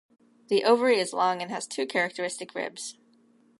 The 0.47 0.63
ovary 0.63 0.97
is 0.97 1.13
long 1.13 1.43
and 1.43 1.51
has 1.51 1.67
two 1.67 1.85
characteristic 1.85 2.55
ribs. 2.55 2.97